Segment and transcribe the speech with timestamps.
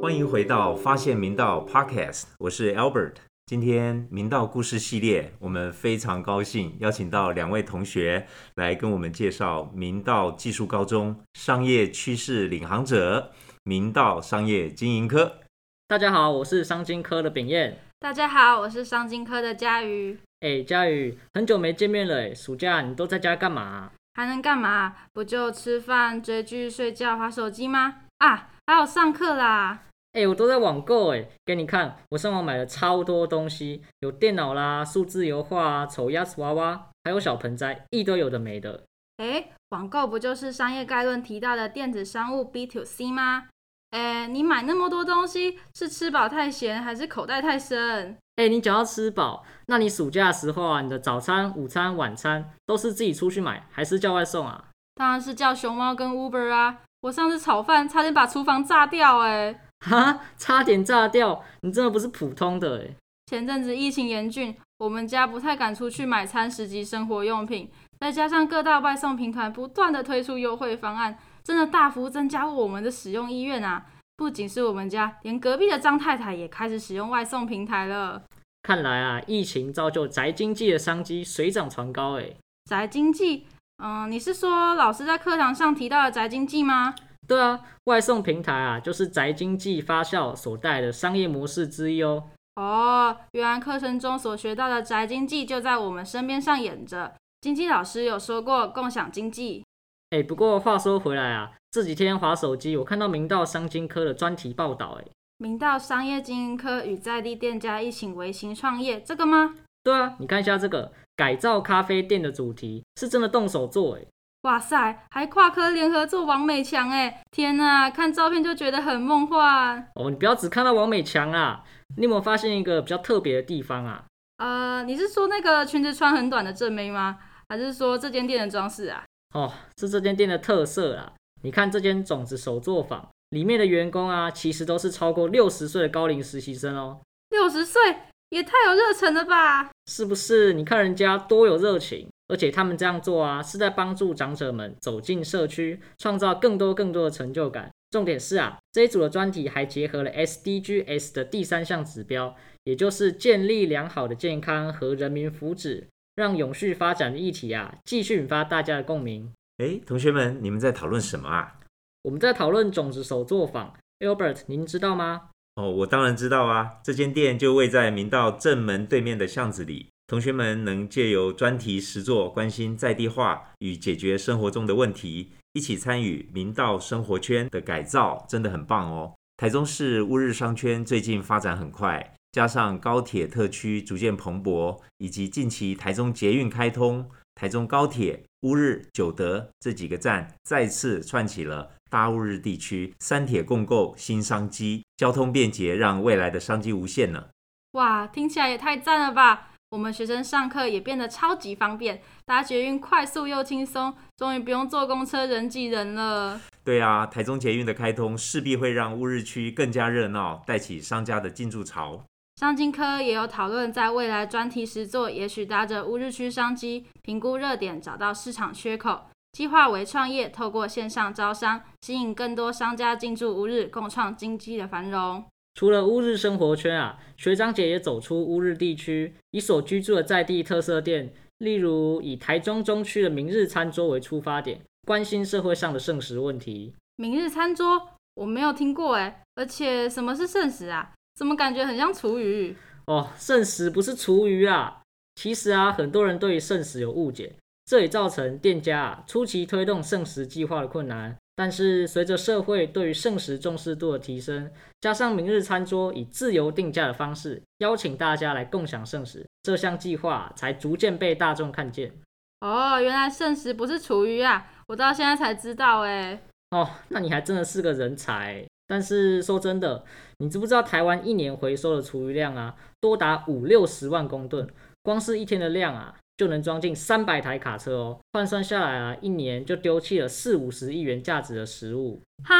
[0.00, 3.14] 欢迎回到发现明道 Podcast，我是 Albert。
[3.46, 13.32] 今天明道故事系列，我们非常高兴邀请到两位同学来跟我们介绍明道技术高中商业趋势领航者
[13.64, 15.40] 明道商业经营科。
[15.88, 17.85] 大家好，我是商经科的秉彦。
[17.98, 20.18] 大家好，我是商经科的佳瑜。
[20.40, 23.90] 哎，佳宇，很久没见面了哎，暑假你都在家干嘛？
[24.12, 24.94] 还能干嘛？
[25.14, 28.02] 不就吃饭、追剧、睡觉、划手机吗？
[28.18, 29.84] 啊，还有上课啦！
[30.12, 38.84] 哎，我都在网购哎，给你看，我上网买了超多东西，有电脑啦、数字油画啊、丑鸭子娃娃，还有小盆栽，一堆有的没的。
[39.16, 43.48] 哎，网购不就是商业概论提到的电子商务 B to C 吗？
[43.90, 48.16] 哎，你买那么多东西，是吃饱太闲，还是口袋太深？
[48.36, 54.64] 哎，你讲要吃饱，那你暑假的时候啊，你的早餐、午餐、晚餐都是自己出去买，还是叫外送啊？
[54.94, 56.78] 当然是叫熊猫跟 Uber 啊！
[57.02, 59.60] 我上次炒饭差点把厨房炸掉哎。
[59.86, 61.44] 哈，差点炸掉！
[61.60, 62.96] 你真的不是普通的哎。
[63.26, 73.86] 前阵子疫情严峻，我们家不太敢出去买餐食及生活用品，再加上各大外送平台不断的推出优惠方案，真的大幅增加我们的使用意愿啊！
[74.16, 78.20] 不仅是我们家，连隔壁的张太太也开始使用外送平台了。
[78.64, 82.32] 看来啊，疫情造就宅经济的商机水涨船高哎。
[82.64, 83.46] 宅经济？
[83.80, 86.92] 嗯，你是说老师在课堂上提到的宅经济吗？
[87.28, 92.24] 对啊，外送平台啊，就是宅经济发酵所带的商业模式之一哦。
[92.56, 97.14] 哦，原来课程中所学到的宅经济就在我们身边上演着。
[97.40, 99.62] 经济老师有说过共享经济。
[100.10, 105.04] 哎，不过话说回来啊，这几天划手机，我看到明道商经科的专题报道，哎，
[105.38, 109.54] 明道商业经营科与在地店家一起微型创业，这个吗？
[109.82, 114.02] 对啊，你看一下这个改造咖啡店的主题，是真的动手做，哎。
[114.42, 117.20] 哇塞，还跨科联合做王美强哎！
[117.32, 120.08] 天呐，看照片就觉得很梦幻哦。
[120.08, 121.64] 你不要只看到王美强啊，
[121.96, 124.04] 你有没有发现一个比较特别的地方啊？
[124.36, 127.18] 呃，你是说那个裙子穿很短的正妹吗？
[127.48, 129.02] 还是说这间店的装饰啊？
[129.34, 131.12] 哦，是这间店的特色啦。
[131.42, 137.00] 你看这间种子手作坊里面的员工啊，其实都是超过六十岁的高龄实习生哦。
[137.30, 137.82] 六十岁
[138.30, 139.70] 也太有热忱了吧？
[139.86, 140.52] 是不是？
[140.52, 142.08] 你看人家多有热情。
[142.28, 147.70] 而且他们这样做啊，是在帮助长者们走进社区，创造更多更多的成就感。
[147.92, 155.84] 重点是啊，这一组的专题还结合了 SDGs 的第三项指标，也就是建立良好的健康和人民福祉，
[156.16, 159.30] 让永续发展的议题啊，继续引发大家的共鸣。
[159.58, 161.60] 哎，同学们，你们在讨论什么啊？
[162.02, 163.74] 我们在讨论种子手作坊。
[164.00, 165.28] Albert，您知道吗？
[165.56, 169.88] 哦，我当然知道啊，这间店就位在明道正门对面的巷子里。
[170.06, 179.14] 同学们能借由专题实作，关心在地化与解决生活中的问题，一起参与明道生活圈的改造，真的很棒哦。
[179.36, 197.28] 台中市乌日商圈最近发展很快，加上高铁特区逐渐蓬勃，以及近期台中捷运开通，台中高铁乌日九德这几个站再次串起了大乌日地区三铁共构新商机，交通便捷，让未来的商机无限呢。
[197.72, 199.52] 哇，听起来也太赞了吧！
[199.70, 206.38] 我们学生上课也变得超级方便，搭捷运快速又轻松，终于不用坐公车人挤人了。
[206.62, 212.04] 对啊，台中捷运的开通势必会让乌日区更加热闹，带起商家的进驻潮。
[212.38, 225.24] 商经科也有讨论，在未来专题实作，也许搭着乌日区商机，评估热点，找到市场缺口，计划为创业，透过线上招商，吸引更多商家进驻乌日，共创经济的繁荣。
[225.54, 236.74] 除了乌日生活圈啊，学长姐也走出乌日地区，以所居住的在地特色店，例如以台中中区的明日餐桌为出发点，关心社会上的剩食问题。
[236.96, 240.92] 明日餐桌我没有听过哎，而且什么是剩食啊？
[241.16, 242.54] 怎么感觉很像厨余？
[242.86, 244.82] 哦，剩食不是厨余啊。
[245.16, 247.34] 其实啊，很多人对于剩食有误解，
[247.64, 251.16] 这也造成店家啊初期推动剩食计划的困难。
[251.34, 261.92] 但是随着社会对于圣食重视度的提升，加上明日餐桌以自由定价的方式邀请大家来共享圣食，这项计划才逐渐被大众看见。
[262.40, 264.46] 哦，原来圣食不是厨余啊！
[264.68, 266.22] 我到现在才知道哎。
[266.50, 268.46] 哦，那你还真的是个人才。
[268.66, 269.84] 但是说真的，
[270.18, 274.48] 你知不知道台湾一年回收的厨余量啊，多达五六十万公吨，
[274.82, 275.96] 光是一天的量啊。
[276.18, 282.00] 就能装进三百台卡车哦，换算下来啊，一年就丢弃了四五十亿元价值的食物。
[282.24, 282.34] 哈，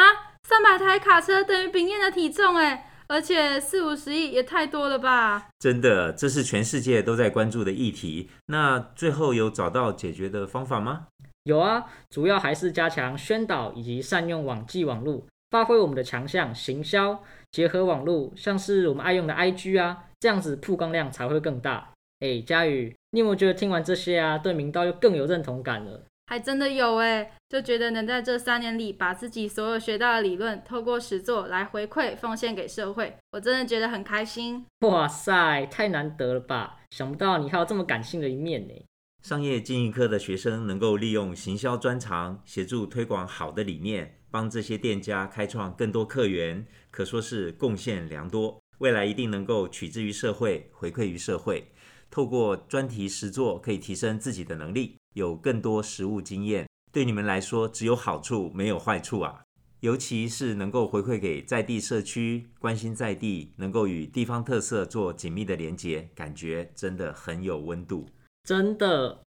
[0.44, 5.48] 三百台卡车等于丙彦的体重哎，而且四五十亿也太多了吧？
[5.58, 8.30] 真的，这是全世界都在关注的议题。
[8.46, 11.08] 那最后有找到解决的方法吗？
[11.42, 21.92] 有啊，主要还是加强宣导以及善用网际网络，发挥我们的强项行销，结合网络，像是我们爱用的 IG 啊，这样子曝光量才会更大。
[22.20, 26.02] 哎，佳宇，你有没有觉得听完这些啊，对明道又更有认同感了？
[26.28, 34.66] 还真的有哎，就觉得能在这三年里把自己所有学到的理论，透过实作来回馈奉献给社会，我真的觉得很开心。
[34.80, 36.80] 哇塞，太难得了吧！
[36.90, 38.74] 想不到你还有这么感性的一面呢。
[39.22, 48.60] 商业经营科的学生能够利用行销专长，协助推广好的理念，帮这些店家开创更多客源，可说是贡献良多。
[48.78, 51.72] 未来一定能够取之于社会，回馈于社会。
[52.10, 54.96] 透过专题实作，可以提升自己的能力。
[55.14, 59.42] 有更多实务经验，对你们来说只有好处没有坏处啊！
[59.80, 68.08] 尤其是能够回馈给在地社区，关心在地，能够与地方特色做紧密的连结，感觉真的很有温度。
[68.44, 69.22] 真的，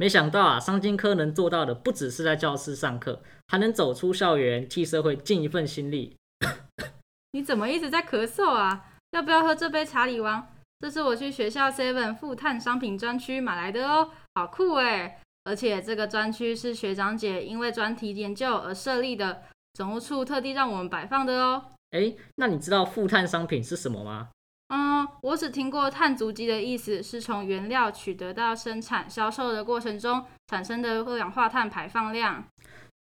[0.00, 6.16] 没想到啊，商经科能做到的，不只是在教室上课，还能走出校园，替社会尽一份心力。
[7.32, 8.92] 你怎么一直在咳嗽啊？
[9.10, 10.54] 要不要喝这杯茶理王？
[10.78, 15.20] 这是我去学校 Seven 富碳商品专区买来的哦，好酷哎！
[15.44, 19.42] 而且这个专区是学长姐因为专题研究而设立的，
[19.74, 21.62] 总务处特地让我们摆放的哦。
[21.90, 24.30] 哎，那你知道负碳商品是什么吗？
[24.70, 32.44] 嗯，我只听过碳足迹的意思是从原料取得到生产销售的过程中产生的二氧化碳排放量。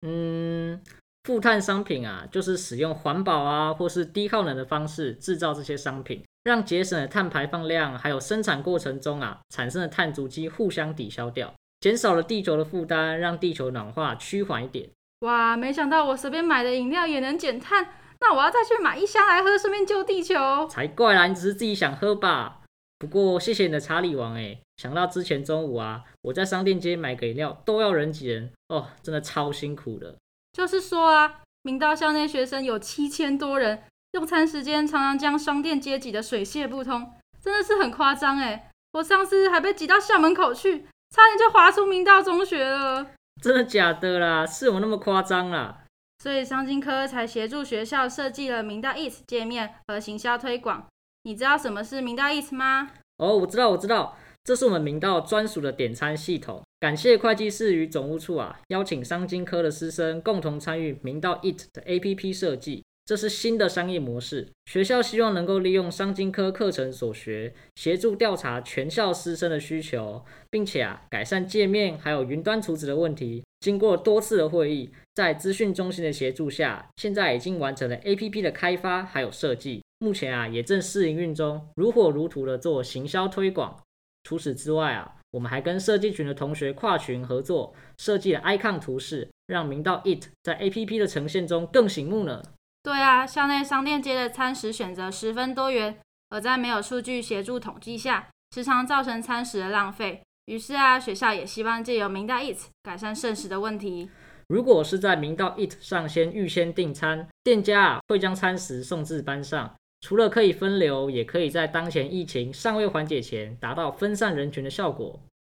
[0.01, 0.81] 嗯，
[1.23, 6.23] 负碳商品啊，就是使用环保啊或是低耗能的方式制造这些商品。
[6.43, 14.89] 让节省的碳排放量，还有生产过程中啊产生的碳足迹互相抵消掉，减少了地球的负担，让地球暖化趋缓一点。
[15.19, 17.89] 哇，没想到我随便买的饮料也能减碳，
[18.21, 20.65] 那我要再去买一箱来喝，顺便救地球。
[20.67, 22.61] 才怪啦，你只是自己想喝吧？
[22.97, 30.15] 不过谢谢你的查理王哎，想到之前中午啊，我在商店街买个饮料都要人挤人哦，真的超辛苦的。
[30.53, 33.83] 就是说啊，明道校内学生有七千多人。
[34.11, 38.69] 用餐时间常常将商店街挤得水泄不通，真的是很夸张哎！
[38.91, 40.79] 我上次还被挤到校门口去，
[41.15, 43.07] 差点就滑出明道中学了。
[43.41, 44.45] 真的假的啦？
[44.45, 45.80] 是我那么夸张啦？
[46.21, 50.85] 所以商经科才协助学校设计了明道 Eat 界面和行销推广。
[51.23, 52.91] 你知道什么是明道 Eat 吗？
[53.17, 56.61] 哦，我知道，我知道，这是我们明道专属的点餐系统。
[56.79, 62.83] 感谢会计师与总务处啊，邀请商经科的师生共同参与明道 Eat 的 APP 设计。
[63.11, 73.43] 这是新的商业模式，学校希望能够利用商经科课程所学，协助调查全校师生的需求，并且啊改善界面还有云端储值的问题。
[73.59, 83.77] 经过多次的会议，在资讯中心的协助下，现在已经完成了 APP 的开发还有设计，目前啊也正试营运中，如火如荼的做行销推广。
[84.23, 92.41] 除此之外啊，我们还跟设计群的同学跨群合作，设计了 icon 图示，让明道 It 在 APP 的呈现中更醒目呢。
[92.83, 95.99] 对啊，校内商店街的餐食选择十分多元，
[96.29, 100.23] 而在没有数据协助统计下，时常造成餐食的浪费。
[100.45, 104.09] 于是啊，学校也希望借由明道 Eat 改善剩食的问题。
[104.47, 115.19] 如果是在明道 Eat 上先预先订餐，店家啊会将餐食送至班上，除了可以分流，也可以在当前疫情尚未缓解前，达到分散人群的效果。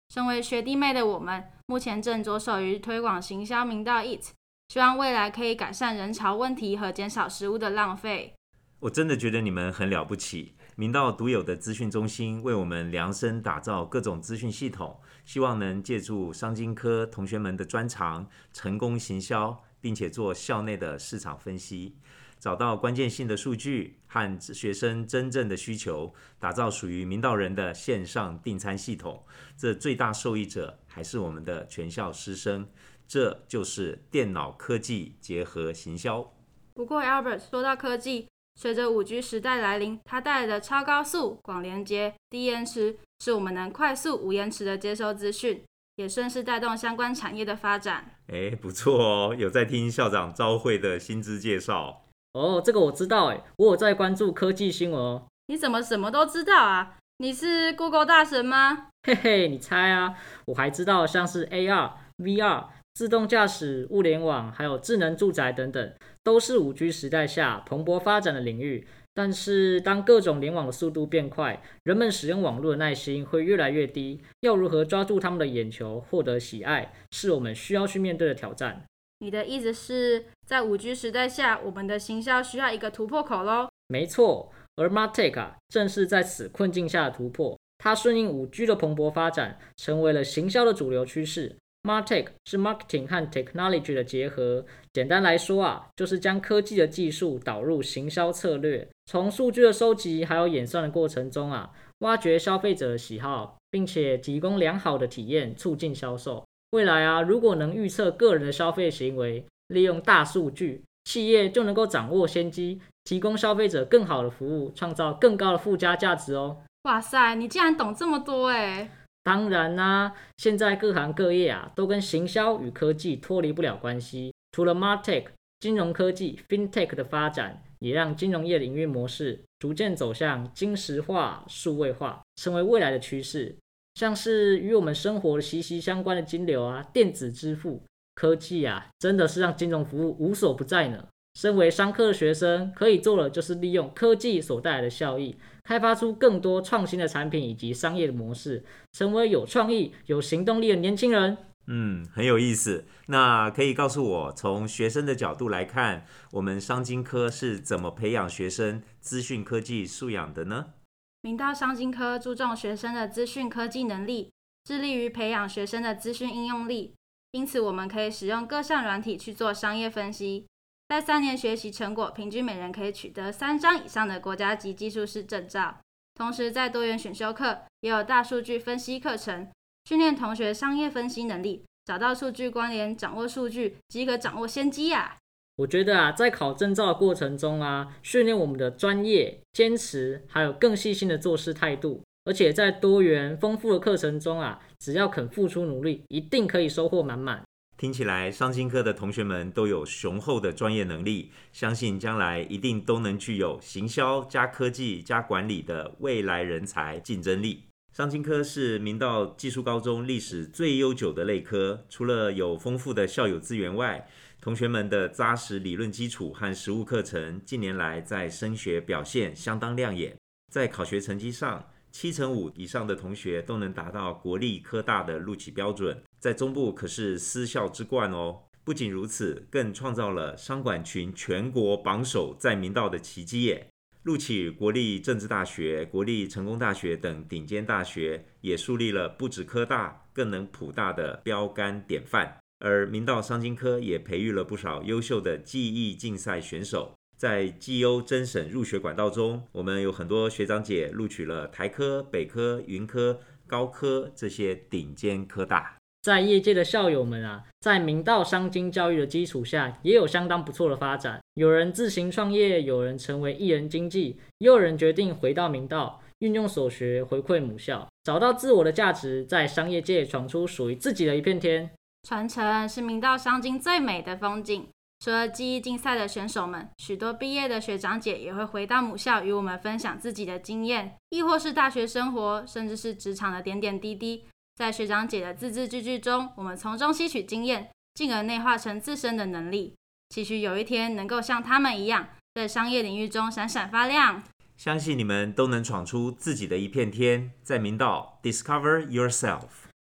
[0.10, 4.32] 身为学弟妹的我们，目前正着手于推广行销明道 Eat。
[4.72, 8.34] 希望未来可以改善人潮问题和减少食物的浪费。
[8.80, 21.98] 我真的觉得你们很了不起，明道独有的资讯中心为我们量身打造各种资讯系统，希望能借助商经科同学们的专长，成功行销，并且做校内的市场分析，
[22.40, 29.26] 找到关键性的数据和学生真正的需求，打造属于明道人的线上订餐系统。
[29.58, 32.70] 这最大受益者还是我们的全校师生。
[33.12, 36.32] 这就是电脑科技结合行销。
[36.74, 45.62] 不过，Albert 说到科技，随着五 G 时代来临，它带来的超高速、广连接、低延迟，是我们能快速、无延迟的接收资讯，
[45.98, 48.16] 也顺势带动相关产业的发展。
[48.32, 52.62] 哎，不错哦，有在听校长招会的薪资介绍哦。
[52.64, 55.28] 这个我知道，哎，我有在关注科技新闻哦。
[55.48, 56.96] 你怎么什么都知道啊？
[57.18, 58.88] 你是 Google 大神吗？
[59.04, 60.16] 嘿嘿，你猜啊？
[60.46, 62.68] 我还知道像是 AR、VR。
[62.94, 65.94] 自动驾驶、物联网，还有智能住宅等等，
[66.24, 68.86] 都是五 G 时代下蓬勃发展的领域。
[69.14, 74.22] 但是，当各种联网的速度变快，人们使用网络的耐心会越来越低。
[74.40, 78.86] 要如何抓住他们的眼球，获得喜爱，是我们需要去面对的挑战。
[79.20, 83.68] 你的意思是在五 G 时代下，我们的行销需要一个突破口喽？
[83.88, 87.58] 没错，而 Martech 啊，正是在此困境下的突破。
[87.80, 91.58] 它顺应五 G 的蓬勃发展，成为了行销的主流趋势。
[91.84, 94.64] Martech 是 marketing 和 technology 的结合。
[94.94, 106.46] 简单来说啊，就是将科技的技术导入行销策略，从数据的收集还有演算的过程中啊，挖掘消费者的喜好，并且提供良好的体验，促进销售。
[106.72, 116.58] 未来啊，如果能预测个人的消费行为，利用大数据，企业就能够掌握先机，提供消费者更好的服务，创造更高的附加价值哦。
[116.84, 118.90] 哇塞，你竟然懂这么多哎！
[119.24, 124.34] 当然啦，现在各行各业啊，都跟行销与科技脱离不了关系。
[124.52, 125.26] 除了 Martech
[125.60, 133.56] 金融科技 FinTech 的发展，也让金融业的营运模式逐渐走向金石化、数位化，成为未来的趋势。
[133.94, 137.84] 像是与我们生活息息相关的金流啊、电子支付、
[138.16, 141.08] 科技啊，真的是让金融服务无所不在呢。
[141.34, 151.38] 身为商科的学生，可以做的就是利用科技所带来的效益，开发出更多创新的产品以及商业的模式，成为有创意、有行动力的年轻人。
[151.68, 152.86] 嗯，很有意思。
[153.08, 160.74] 那可以告诉我，从学生的角度来看，我们商经科是怎么培养学生资讯科技素养的呢？
[161.22, 164.32] 明道商经科注重学生的资讯科技能力，
[164.66, 166.94] 致力于培养学生的资讯应用力。
[167.32, 170.48] 因此，我们可以使用各项软体去做商业分析。
[170.92, 175.78] 在三年学习成果，平均每人可以取得三张以上的国家级技术师证照。
[176.16, 179.48] 同时，在多元选修课也有大数据分析课程，
[179.86, 185.16] 训练同学商业分析能力，找到数据关联，掌握数据即可掌握先机呀。
[185.56, 192.04] 我觉得啊，在考证照的过程中啊，训练我们的专业、坚持，还有更细心的做事态度。
[192.26, 197.42] 而且在多元丰富的课程中啊，只要肯付出努力，一定可以收获满满。
[197.82, 207.64] 听起来，商经科的同学们都有雄厚的专业能力，相信将来一定都能具有行销加科技加管理的未来人才竞争力。
[207.92, 214.08] 商经科是明道技术高中历史最悠久的类科，除了有丰富的校友资源外，
[214.40, 220.16] 同学们的扎实理论基础和实务课程，近年来在升学表现相当亮眼，
[220.52, 221.68] 在考学成绩上。
[221.92, 228.44] 七成五以上的同学都能达到国立科大的录取标准，在中部可是私校之冠哦。
[228.64, 233.68] 不仅如此，更创造了商管群全国榜首在明道的奇迹耶！
[234.04, 242.38] 录取国立政治大学、国立成功大学等顶尖大学，也树立了不止科大，更能普大的标杆典范。
[242.60, 246.94] 而明道商经科也培育了不少优秀的技艺竞赛选手。
[247.22, 255.76] 在绩优甄审入学管道中，我们有很多学长姐录取了台科、北科、云科、高科这些顶尖科大。
[256.02, 261.22] 在业界的校友们啊，在明道商经教育的基础下，也有相当不错的发展。
[261.36, 271.70] 有人自行创业，有人成为艺人经济，也有人决定回到明道，运用所学回馈母校，找到自我的价值，在商业界闯出属于自己的一片天。
[272.02, 274.68] 传承是明道商经最美的风景。
[275.04, 284.26] 除了记忆竞赛的选手们，许多毕业的学长姐也会回到母校与我们分享自己的经验，亦或是大学生活，甚至是职场的点点滴滴。
[284.56, 289.74] 在学长姐的字字句句中，我们从中吸取经验，进而内化成自身的能力，
[290.10, 294.22] 期许有一天能够像他们一样，在商业领域中闪闪发亮。
[294.56, 299.48] 相信你们都能闯出自己的一片天，在明道 discover yourself。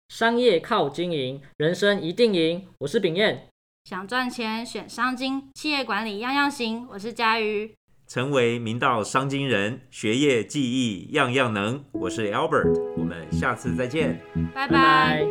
[0.10, 2.68] 商业靠经营，人生一定赢。
[2.80, 3.48] 我是炳彦。
[3.84, 6.88] 想赚钱选商经，企业管理样样行。
[6.90, 7.76] 我是佳瑜，
[8.08, 11.84] 成为明道商经人，学业技艺样样能。
[11.92, 14.22] 我是 Albert，我们下次再见，
[14.56, 15.28] 拜拜。